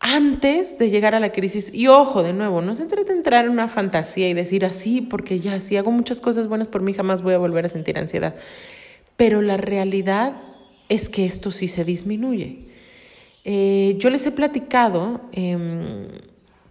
antes 0.00 0.78
de 0.78 0.90
llegar 0.90 1.14
a 1.14 1.20
la 1.20 1.32
crisis. 1.32 1.72
Y 1.72 1.86
ojo, 1.86 2.22
de 2.22 2.32
nuevo, 2.32 2.62
no 2.62 2.74
se 2.74 2.86
trata 2.86 3.12
de 3.12 3.18
entrar 3.18 3.44
en 3.44 3.50
una 3.50 3.68
fantasía 3.68 4.28
y 4.28 4.34
decir 4.34 4.64
así, 4.64 5.00
porque 5.02 5.38
ya 5.38 5.60
si 5.60 5.76
hago 5.76 5.90
muchas 5.90 6.20
cosas 6.20 6.48
buenas 6.48 6.68
por 6.68 6.82
mí, 6.82 6.92
jamás 6.92 7.22
voy 7.22 7.34
a 7.34 7.38
volver 7.38 7.66
a 7.66 7.68
sentir 7.68 7.98
ansiedad. 7.98 8.34
Pero 9.16 9.42
la 9.42 9.58
realidad 9.58 10.40
es 10.88 11.08
que 11.08 11.26
esto 11.26 11.50
sí 11.50 11.68
se 11.68 11.84
disminuye. 11.84 12.64
Eh, 13.44 13.96
yo 13.98 14.10
les 14.10 14.26
he 14.26 14.32
platicado 14.32 15.20
em, 15.32 16.08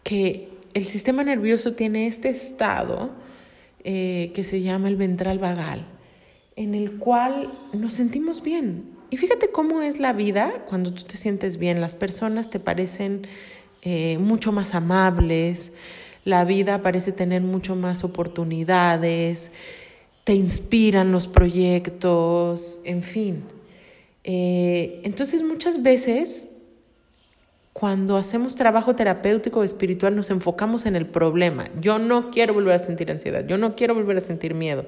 que 0.03 0.49
el 0.73 0.85
sistema 0.85 1.23
nervioso 1.23 1.73
tiene 1.73 2.07
este 2.07 2.29
estado 2.29 3.11
eh, 3.83 4.31
que 4.33 4.43
se 4.43 4.61
llama 4.61 4.87
el 4.87 4.95
ventral 4.95 5.39
vagal, 5.39 5.85
en 6.55 6.75
el 6.75 6.97
cual 6.97 7.51
nos 7.73 7.93
sentimos 7.93 8.43
bien. 8.43 8.98
Y 9.09 9.17
fíjate 9.17 9.49
cómo 9.49 9.81
es 9.81 9.99
la 9.99 10.13
vida 10.13 10.65
cuando 10.67 10.93
tú 10.93 11.03
te 11.03 11.17
sientes 11.17 11.57
bien. 11.57 11.81
Las 11.81 11.95
personas 11.95 12.49
te 12.49 12.59
parecen 12.59 13.27
eh, 13.81 14.17
mucho 14.19 14.51
más 14.51 14.75
amables, 14.75 15.73
la 16.25 16.45
vida 16.45 16.81
parece 16.81 17.11
tener 17.11 17.41
mucho 17.41 17.75
más 17.75 18.03
oportunidades, 18.03 19.51
te 20.25 20.35
inspiran 20.35 21.11
los 21.11 21.27
proyectos, 21.27 22.79
en 22.83 23.01
fin. 23.01 23.43
Eh, 24.23 25.01
entonces 25.03 25.41
muchas 25.41 25.81
veces 25.81 26.49
cuando 27.73 28.17
hacemos 28.17 28.55
trabajo 28.55 28.95
terapéutico 28.95 29.61
o 29.61 29.63
espiritual 29.63 30.13
nos 30.15 30.29
enfocamos 30.29 30.85
en 30.85 30.97
el 30.97 31.05
problema. 31.05 31.69
Yo 31.79 31.97
no 31.97 32.29
quiero 32.29 32.53
volver 32.53 32.75
a 32.75 32.79
sentir 32.79 33.09
ansiedad, 33.09 33.47
yo 33.47 33.57
no 33.57 33.75
quiero 33.75 33.95
volver 33.95 34.17
a 34.17 34.21
sentir 34.21 34.53
miedo, 34.53 34.85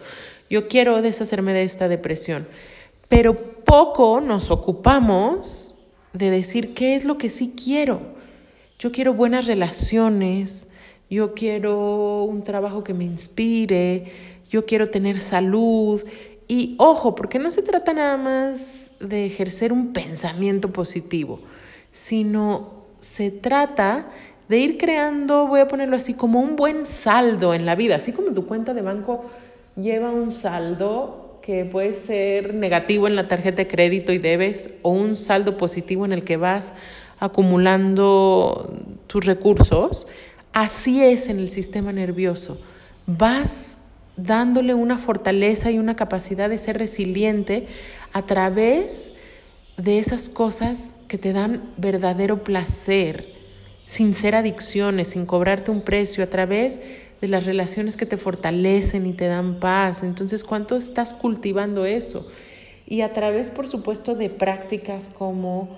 yo 0.50 0.68
quiero 0.68 1.02
deshacerme 1.02 1.54
de 1.54 1.64
esta 1.64 1.88
depresión. 1.88 2.46
Pero 3.12 3.34
poco 3.66 4.22
nos 4.22 4.52
ocupamos 4.52 5.78
de 6.14 6.32
decir 6.32 6.74
qué 6.74 6.96
es 6.96 7.04
lo 7.04 7.18
que 7.18 7.28
sí 7.28 7.54
quiero. 7.62 8.00
Yo 8.80 8.94
quiero 8.94 9.14
buenas 9.14 9.48
relaciones, 9.48 10.70
yo 11.10 11.34
quiero 11.34 12.24
un 12.24 12.42
trabajo 12.42 12.86
que 12.86 12.94
me 12.94 13.04
inspire, 13.04 14.06
yo 14.50 14.66
quiero 14.66 14.90
tener 14.90 15.20
salud. 15.20 16.02
Y 16.48 16.76
ojo, 16.80 17.14
porque 17.14 17.38
no 17.38 17.52
se 17.52 17.62
trata 17.62 17.92
nada 17.92 18.16
más 18.16 18.94
de 19.02 19.26
ejercer 19.26 19.74
un 19.74 19.92
pensamiento 19.92 20.72
positivo, 20.72 21.42
sino 21.92 22.86
se 23.02 23.30
trata 23.30 24.10
de 24.48 24.58
ir 24.60 24.78
creando, 24.78 25.48
voy 25.48 25.60
a 25.60 25.68
ponerlo 25.68 25.98
así, 25.98 26.14
como 26.14 26.40
un 26.40 26.56
buen 26.56 26.86
saldo 26.86 27.54
en 27.54 27.66
la 27.66 27.76
vida, 27.76 27.98
así 27.98 28.14
como 28.14 28.32
tu 28.32 28.46
cuenta 28.48 28.74
de 28.74 28.82
banco 28.82 29.26
lleva 29.76 30.12
un 30.12 30.32
saldo 30.32 31.21
que 31.42 31.66
puede 31.66 31.96
ser 31.96 32.54
negativo 32.54 33.08
en 33.08 33.16
la 33.16 33.28
tarjeta 33.28 33.58
de 33.58 33.68
crédito 33.68 34.14
y 34.14 34.20
debes 34.20 34.70
o 34.84 34.92
un 34.92 35.16
saldo 35.16 35.58
positivo 35.58 36.06
en 36.06 36.14
el 36.14 36.24
que 36.24 36.38
vas 36.38 36.74
acumulando 37.20 38.78
tus 39.08 39.26
recursos, 39.26 40.08
así 40.54 41.04
es 41.04 41.30
en 41.30 41.40
el 41.40 41.50
sistema 41.50 41.92
nervioso. 41.92 42.60
Vas 43.08 43.78
dándole 44.18 44.74
una 44.74 44.98
fortaleza 44.98 45.72
y 45.72 45.80
una 45.80 45.96
capacidad 45.96 46.50
de 46.50 46.58
ser 46.58 46.78
resiliente 46.78 47.68
a 48.14 48.24
través 48.24 49.14
de 49.78 50.00
esas 50.00 50.30
cosas 50.30 50.94
que 51.08 51.18
te 51.18 51.34
dan 51.34 51.74
verdadero 51.78 52.44
placer, 52.44 53.34
sin 53.86 54.14
ser 54.14 54.36
adicciones, 54.36 55.10
sin 55.10 55.26
cobrarte 55.26 55.72
un 55.72 55.82
precio, 55.82 56.24
a 56.24 56.28
través 56.28 56.80
de 57.22 57.28
las 57.28 57.46
relaciones 57.46 57.96
que 57.96 58.06
te 58.06 58.18
fortalecen 58.18 59.06
y 59.06 59.14
te 59.14 59.28
dan 59.28 59.60
paz. 59.60 60.04
Entonces, 60.04 60.44
¿cuánto 60.44 60.76
estás 60.76 61.14
cultivando 61.14 61.86
eso? 61.86 62.28
Y 62.88 63.02
a 63.02 63.14
través, 63.14 63.50
por 63.50 63.68
supuesto, 63.68 64.16
de 64.16 64.30
prácticas 64.30 65.10
como 65.10 65.78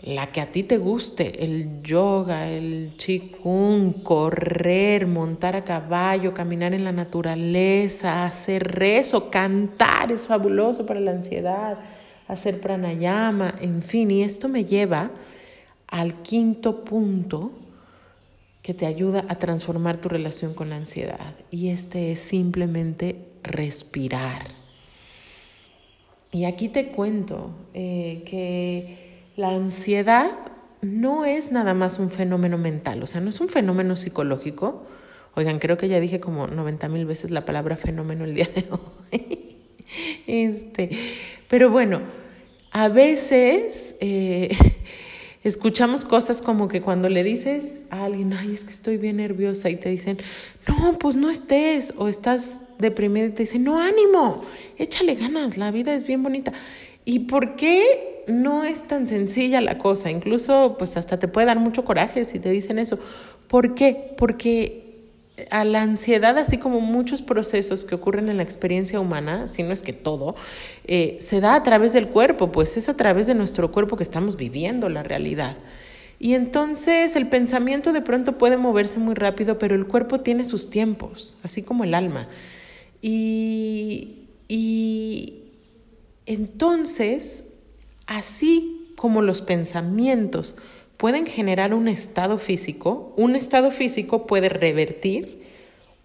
la 0.00 0.32
que 0.32 0.40
a 0.40 0.50
ti 0.50 0.62
te 0.62 0.78
guste, 0.78 1.44
el 1.44 1.82
yoga, 1.82 2.48
el 2.48 2.94
chikung, 2.96 4.02
correr, 4.02 5.06
montar 5.06 5.54
a 5.54 5.62
caballo, 5.62 6.32
caminar 6.32 6.72
en 6.72 6.84
la 6.84 6.92
naturaleza, 6.92 8.24
hacer 8.24 8.66
rezo, 8.66 9.30
cantar 9.30 10.10
es 10.10 10.26
fabuloso 10.26 10.86
para 10.86 11.00
la 11.00 11.10
ansiedad 11.10 11.78
hacer 12.30 12.60
pranayama, 12.60 13.56
en 13.60 13.82
fin, 13.82 14.10
y 14.10 14.22
esto 14.22 14.48
me 14.48 14.64
lleva 14.64 15.10
al 15.88 16.22
quinto 16.22 16.84
punto 16.84 17.50
que 18.62 18.74
te 18.74 18.86
ayuda 18.86 19.24
a 19.28 19.36
transformar 19.36 19.96
tu 19.96 20.08
relación 20.08 20.54
con 20.54 20.70
la 20.70 20.76
ansiedad, 20.76 21.34
y 21.50 21.68
este 21.68 22.12
es 22.12 22.20
simplemente 22.20 23.16
respirar. 23.42 24.48
Y 26.32 26.44
aquí 26.44 26.68
te 26.68 26.88
cuento 26.88 27.50
eh, 27.74 28.22
que 28.24 29.24
la 29.36 29.48
ansiedad 29.48 30.30
no 30.82 31.24
es 31.24 31.50
nada 31.50 31.74
más 31.74 31.98
un 31.98 32.10
fenómeno 32.10 32.58
mental, 32.58 33.02
o 33.02 33.06
sea, 33.06 33.20
no 33.20 33.30
es 33.30 33.40
un 33.40 33.48
fenómeno 33.48 33.96
psicológico. 33.96 34.86
Oigan, 35.34 35.58
creo 35.58 35.76
que 35.76 35.88
ya 35.88 36.00
dije 36.00 36.20
como 36.20 36.46
90 36.46 36.88
mil 36.88 37.06
veces 37.06 37.30
la 37.30 37.44
palabra 37.44 37.76
fenómeno 37.76 38.24
el 38.24 38.34
día 38.34 38.48
de 38.54 38.66
hoy. 38.70 39.56
este, 40.26 40.90
pero 41.48 41.70
bueno, 41.70 42.00
a 42.70 42.88
veces 42.88 43.96
eh, 44.00 44.56
escuchamos 45.42 46.04
cosas 46.04 46.42
como 46.42 46.68
que 46.68 46.82
cuando 46.82 47.08
le 47.08 47.22
dices 47.22 47.78
a 47.90 48.04
alguien, 48.04 48.32
ay, 48.32 48.52
es 48.52 48.64
que 48.64 48.72
estoy 48.72 48.96
bien 48.98 49.16
nerviosa 49.16 49.70
y 49.70 49.76
te 49.76 49.88
dicen, 49.88 50.18
no, 50.68 50.98
pues 50.98 51.16
no 51.16 51.30
estés, 51.30 51.94
o 51.96 52.08
estás 52.08 52.60
deprimido 52.78 53.26
y 53.26 53.30
te 53.30 53.44
dicen, 53.44 53.64
no, 53.64 53.80
ánimo, 53.80 54.42
échale 54.78 55.14
ganas, 55.14 55.56
la 55.56 55.70
vida 55.70 55.94
es 55.94 56.06
bien 56.06 56.22
bonita. 56.22 56.52
¿Y 57.04 57.20
por 57.20 57.56
qué 57.56 58.24
no 58.28 58.64
es 58.64 58.86
tan 58.86 59.08
sencilla 59.08 59.60
la 59.60 59.78
cosa? 59.78 60.10
Incluso, 60.10 60.76
pues 60.78 60.96
hasta 60.96 61.18
te 61.18 61.28
puede 61.28 61.46
dar 61.46 61.58
mucho 61.58 61.84
coraje 61.84 62.24
si 62.24 62.38
te 62.38 62.50
dicen 62.50 62.78
eso. 62.78 62.98
¿Por 63.48 63.74
qué? 63.74 64.14
Porque 64.16 64.89
a 65.50 65.64
la 65.64 65.82
ansiedad, 65.82 66.36
así 66.38 66.58
como 66.58 66.80
muchos 66.80 67.22
procesos 67.22 67.84
que 67.84 67.94
ocurren 67.94 68.28
en 68.28 68.36
la 68.36 68.42
experiencia 68.42 69.00
humana, 69.00 69.46
si 69.46 69.62
no 69.62 69.72
es 69.72 69.82
que 69.82 69.92
todo, 69.92 70.34
eh, 70.84 71.16
se 71.20 71.40
da 71.40 71.54
a 71.54 71.62
través 71.62 71.92
del 71.92 72.08
cuerpo, 72.08 72.52
pues 72.52 72.76
es 72.76 72.88
a 72.88 72.96
través 72.96 73.26
de 73.26 73.34
nuestro 73.34 73.70
cuerpo 73.72 73.96
que 73.96 74.02
estamos 74.02 74.36
viviendo 74.36 74.88
la 74.88 75.02
realidad. 75.02 75.56
Y 76.18 76.34
entonces 76.34 77.16
el 77.16 77.28
pensamiento 77.28 77.92
de 77.92 78.02
pronto 78.02 78.36
puede 78.36 78.56
moverse 78.58 78.98
muy 78.98 79.14
rápido, 79.14 79.58
pero 79.58 79.74
el 79.74 79.86
cuerpo 79.86 80.20
tiene 80.20 80.44
sus 80.44 80.68
tiempos, 80.68 81.38
así 81.42 81.62
como 81.62 81.84
el 81.84 81.94
alma. 81.94 82.28
Y, 83.00 84.26
y 84.46 85.44
entonces, 86.26 87.44
así 88.06 88.92
como 88.96 89.22
los 89.22 89.40
pensamientos 89.40 90.54
pueden 91.00 91.24
generar 91.24 91.72
un 91.72 91.88
estado 91.88 92.36
físico, 92.36 93.14
un 93.16 93.34
estado 93.34 93.70
físico 93.70 94.26
puede 94.26 94.50
revertir 94.50 95.40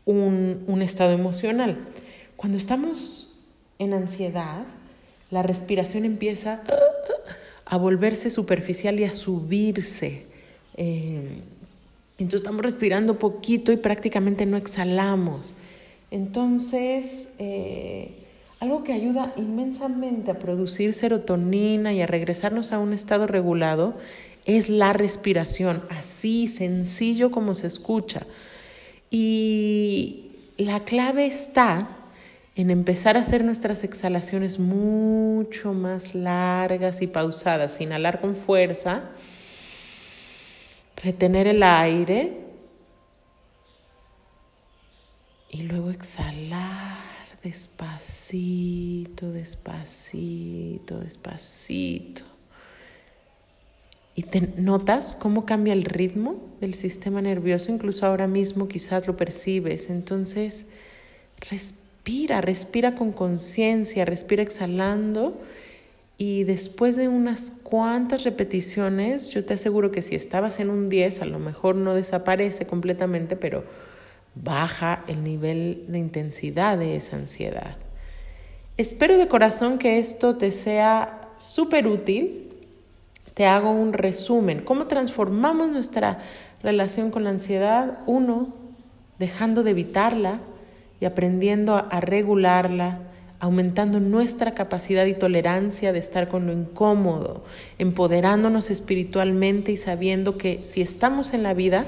un, 0.05 0.63
un 0.67 0.81
estado 0.81 1.11
emocional. 1.11 1.79
Cuando 2.37 2.57
estamos 2.57 3.29
en 3.77 3.93
ansiedad, 3.93 4.63
la 5.31 5.43
respiración 5.43 6.05
empieza 6.05 6.61
a 7.65 7.75
volverse 7.75 8.29
superficial 8.29 8.97
y 8.97 9.03
a 9.03 9.11
subirse. 9.11 10.27
Eh, 10.77 11.39
entonces 12.17 12.39
estamos 12.39 12.61
respirando 12.61 13.19
poquito 13.19 13.73
y 13.73 13.77
prácticamente 13.77 14.45
no 14.45 14.55
exhalamos. 14.55 15.53
Entonces, 16.09 17.27
eh, 17.37 18.11
algo 18.61 18.85
que 18.85 18.93
ayuda 18.93 19.33
inmensamente 19.35 20.31
a 20.31 20.39
producir 20.39 20.93
serotonina 20.93 21.91
y 21.91 22.01
a 22.01 22.07
regresarnos 22.07 22.71
a 22.71 22.79
un 22.79 22.93
estado 22.93 23.27
regulado 23.27 23.95
es 24.45 24.69
la 24.69 24.93
respiración, 24.93 25.83
así 25.89 26.47
sencillo 26.47 27.31
como 27.31 27.55
se 27.55 27.67
escucha. 27.67 28.25
Y 29.09 30.31
la 30.57 30.79
clave 30.81 31.25
está 31.25 31.89
en 32.55 32.69
empezar 32.69 33.17
a 33.17 33.21
hacer 33.21 33.43
nuestras 33.43 33.83
exhalaciones 33.83 34.59
mucho 34.59 35.73
más 35.73 36.15
largas 36.15 37.01
y 37.01 37.07
pausadas, 37.07 37.81
inhalar 37.81 38.21
con 38.21 38.35
fuerza, 38.35 39.09
retener 40.95 41.47
el 41.47 41.63
aire 41.63 42.37
y 45.49 45.63
luego 45.63 45.89
exhalar 45.89 47.15
despacito, 47.43 49.31
despacito, 49.31 50.99
despacito. 50.99 52.34
Y 54.15 54.23
te 54.23 54.41
notas 54.57 55.15
cómo 55.15 55.45
cambia 55.45 55.73
el 55.73 55.83
ritmo 55.83 56.41
del 56.61 56.73
sistema 56.73 57.21
nervioso, 57.21 57.71
incluso 57.71 58.05
ahora 58.05 58.27
mismo 58.27 58.67
quizás 58.67 59.07
lo 59.07 59.17
percibes. 59.17 59.89
Entonces, 59.89 60.65
respira, 61.49 62.39
respira 62.39 62.95
con 62.95 63.11
conciencia, 63.11 64.05
respira 64.05 64.41
exhalando 64.41 65.37
y 66.17 66.45
después 66.45 66.95
de 66.95 67.09
unas 67.09 67.51
cuantas 67.51 68.23
repeticiones, 68.23 69.31
yo 69.31 69.43
te 69.43 69.55
aseguro 69.55 69.91
que 69.91 70.01
si 70.01 70.15
estabas 70.15 70.59
en 70.61 70.69
un 70.69 70.87
10, 70.87 71.21
a 71.21 71.25
lo 71.25 71.39
mejor 71.39 71.75
no 71.75 71.93
desaparece 71.93 72.65
completamente, 72.65 73.35
pero 73.35 73.65
baja 74.33 75.03
el 75.07 75.23
nivel 75.23 75.83
de 75.89 75.97
intensidad 75.97 76.77
de 76.77 76.95
esa 76.95 77.17
ansiedad. 77.17 77.75
Espero 78.77 79.17
de 79.17 79.27
corazón 79.27 79.77
que 79.77 79.99
esto 79.99 80.37
te 80.37 80.51
sea 80.51 81.21
súper 81.37 81.87
útil. 81.87 82.44
Te 83.35 83.45
hago 83.45 83.69
un 83.69 83.91
resumen. 83.91 84.61
¿Cómo 84.61 84.87
transformamos 84.87 85.69
nuestra 85.69 86.19
relación 86.63 87.11
con 87.11 87.25
la 87.25 87.31
ansiedad? 87.31 87.99
Uno, 88.07 88.53
dejando 89.19 89.61
de 89.61 89.71
evitarla 89.71 90.39
y 91.01 91.05
aprendiendo 91.05 91.75
a 91.75 91.99
regularla, 91.99 92.99
aumentando 93.41 93.99
nuestra 93.99 94.53
capacidad 94.53 95.05
y 95.05 95.13
tolerancia 95.13 95.91
de 95.91 95.99
estar 95.99 96.29
con 96.29 96.47
lo 96.47 96.53
incómodo, 96.53 97.43
empoderándonos 97.77 98.71
espiritualmente 98.71 99.73
y 99.73 99.77
sabiendo 99.77 100.37
que 100.37 100.63
si 100.63 100.81
estamos 100.81 101.33
en 101.33 101.43
la 101.43 101.53
vida, 101.53 101.87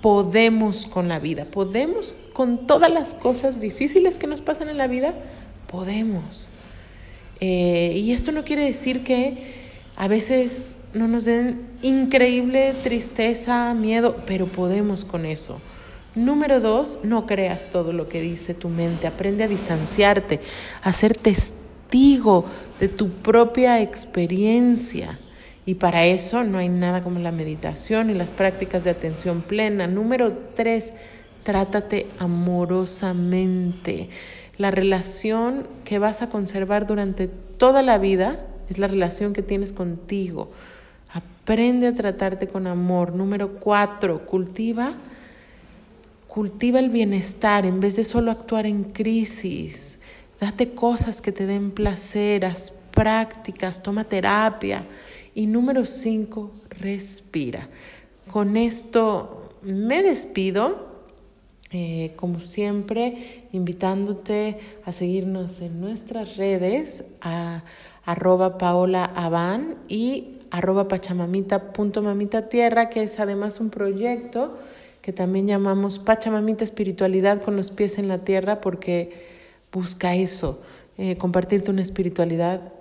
podemos 0.00 0.86
con 0.86 1.08
la 1.08 1.18
vida, 1.18 1.46
podemos 1.46 2.14
con 2.32 2.68
todas 2.68 2.90
las 2.92 3.14
cosas 3.14 3.60
difíciles 3.60 4.16
que 4.16 4.28
nos 4.28 4.42
pasan 4.42 4.68
en 4.68 4.76
la 4.76 4.86
vida, 4.86 5.12
podemos. 5.66 6.48
Eh, 7.40 7.94
y 7.96 8.12
esto 8.12 8.30
no 8.30 8.44
quiere 8.44 8.64
decir 8.64 9.02
que 9.02 9.67
a 10.00 10.06
veces 10.06 10.76
no 10.94 11.08
nos 11.08 11.24
den 11.24 11.60
increíble 11.82 12.72
tristeza, 12.84 13.74
miedo, 13.74 14.18
pero 14.26 14.46
podemos 14.46 15.04
con 15.04 15.26
eso. 15.26 15.60
Número 16.14 16.60
dos, 16.60 17.00
no 17.02 17.26
creas 17.26 17.70
todo 17.72 17.92
lo 17.92 18.08
que 18.08 18.20
dice 18.20 18.54
tu 18.54 18.68
mente, 18.68 19.08
aprende 19.08 19.42
a 19.42 19.48
distanciarte, 19.48 20.38
a 20.82 20.92
ser 20.92 21.16
testigo 21.16 22.44
de 22.78 22.86
tu 22.88 23.10
propia 23.10 23.82
experiencia. 23.82 25.18
Y 25.66 25.74
para 25.74 26.06
eso 26.06 26.44
no 26.44 26.58
hay 26.58 26.68
nada 26.68 27.02
como 27.02 27.18
la 27.18 27.32
meditación 27.32 28.08
y 28.08 28.14
las 28.14 28.30
prácticas 28.30 28.84
de 28.84 28.90
atención 28.90 29.42
plena. 29.42 29.88
Número 29.88 30.32
tres, 30.54 30.92
trátate 31.42 32.06
amorosamente. 32.20 34.10
La 34.58 34.70
relación 34.70 35.66
que 35.84 35.98
vas 35.98 36.22
a 36.22 36.28
conservar 36.28 36.86
durante 36.86 37.26
toda 37.26 37.82
la 37.82 37.98
vida 37.98 38.38
es 38.68 38.78
la 38.78 38.86
relación 38.86 39.32
que 39.32 39.42
tienes 39.42 39.72
contigo. 39.72 40.50
Aprende 41.12 41.86
a 41.86 41.94
tratarte 41.94 42.48
con 42.48 42.66
amor. 42.66 43.14
Número 43.14 43.54
cuatro, 43.58 44.26
cultiva, 44.26 44.94
cultiva 46.26 46.78
el 46.78 46.90
bienestar 46.90 47.64
en 47.64 47.80
vez 47.80 47.96
de 47.96 48.04
solo 48.04 48.30
actuar 48.30 48.66
en 48.66 48.84
crisis. 48.84 49.98
Date 50.38 50.70
cosas 50.74 51.20
que 51.20 51.32
te 51.32 51.46
den 51.46 51.70
placer, 51.70 52.44
haz 52.44 52.72
prácticas, 52.92 53.82
toma 53.82 54.04
terapia. 54.04 54.84
Y 55.34 55.46
número 55.46 55.84
cinco, 55.84 56.52
respira. 56.68 57.68
Con 58.30 58.56
esto 58.56 59.54
me 59.62 60.02
despido. 60.02 60.86
Eh, 61.70 62.12
como 62.16 62.40
siempre, 62.40 63.46
invitándote 63.52 64.58
a 64.86 64.92
seguirnos 64.92 65.60
en 65.60 65.82
nuestras 65.82 66.38
redes, 66.38 67.04
a 67.20 67.62
arroba 68.08 68.56
paola 68.56 69.12
y 69.86 70.38
arroba 70.50 70.88
pachamamita.mamita 70.88 72.48
tierra, 72.48 72.88
que 72.88 73.02
es 73.02 73.20
además 73.20 73.60
un 73.60 73.68
proyecto 73.68 74.56
que 75.02 75.12
también 75.12 75.46
llamamos 75.46 75.98
Pachamamita 75.98 76.64
Espiritualidad 76.64 77.42
con 77.42 77.54
los 77.54 77.70
pies 77.70 77.98
en 77.98 78.08
la 78.08 78.20
tierra, 78.20 78.62
porque 78.62 79.26
busca 79.70 80.14
eso, 80.14 80.62
eh, 80.96 81.18
compartirte 81.18 81.70
una 81.70 81.82
espiritualidad 81.82 82.72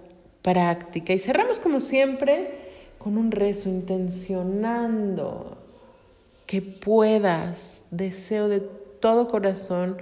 práctica. 0.42 1.12
Y 1.12 1.20
cerramos 1.20 1.60
como 1.60 1.82
siempre 1.82 2.52
con 2.98 3.18
un 3.18 3.32
rezo 3.32 3.68
intencionando 3.68 5.58
que 6.46 6.62
puedas, 6.62 7.84
deseo 7.92 8.48
de 8.48 8.62
todo 9.02 9.28
corazón 9.28 9.98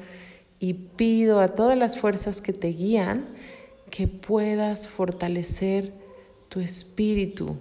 y 0.59 0.73
pido 0.73 1.39
a 1.39 1.47
todas 1.47 1.75
las 1.75 1.97
fuerzas 1.97 2.43
que 2.43 2.53
te 2.53 2.67
guían 2.67 3.25
que 3.89 4.07
puedas 4.07 4.87
fortalecer 4.87 5.93
tu 6.49 6.59
espíritu 6.59 7.57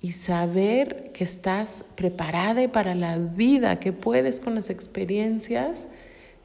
y 0.00 0.12
saber 0.12 1.12
que 1.12 1.24
estás 1.24 1.84
preparada 1.94 2.70
para 2.72 2.94
la 2.94 3.18
vida, 3.18 3.78
que 3.78 3.92
puedes 3.92 4.40
con 4.40 4.56
las 4.56 4.68
experiencias 4.68 5.86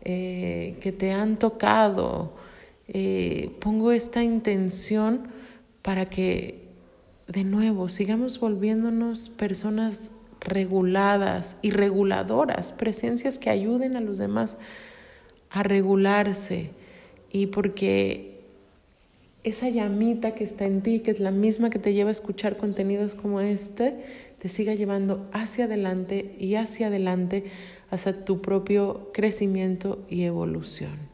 eh, 0.02 0.78
que 0.80 0.92
te 0.92 1.12
han 1.12 1.38
tocado. 1.38 2.34
Eh, 2.88 3.52
pongo 3.60 3.92
esta 3.92 4.24
intención 4.24 5.28
para 5.82 6.06
que 6.06 6.68
de 7.28 7.44
nuevo 7.44 7.90
sigamos 7.90 8.40
volviéndonos 8.40 9.30
personas 9.30 10.12
reguladas 10.40 11.58
y 11.62 11.72
reguladoras, 11.72 12.74
presencias 12.74 13.40
que 13.40 13.50
ayuden 13.50 13.96
a 13.96 14.02
los 14.02 14.18
demás 14.18 14.58
a 15.50 15.64
regularse 15.64 16.72
y 17.32 17.48
porque 17.48 18.37
esa 19.48 19.70
llamita 19.70 20.36
que 20.36 20.44
está 20.44 20.66
en 20.66 20.82
ti, 20.82 21.00
que 21.00 21.12
es 21.12 21.20
la 21.20 21.32
misma 21.32 21.70
que 21.70 21.80
te 21.80 21.94
lleva 21.94 22.10
a 22.10 22.12
escuchar 22.12 22.58
contenidos 22.58 23.16
como 23.16 23.40
este, 23.40 23.96
te 24.40 24.50
siga 24.50 24.76
llevando 24.76 25.30
hacia 25.32 25.66
adelante 25.66 26.36
y 26.38 26.56
hacia 26.56 26.88
adelante 26.88 27.46
hasta 27.90 28.26
tu 28.26 28.42
propio 28.42 29.10
crecimiento 29.14 30.06
y 30.10 30.24
evolución. 30.24 31.07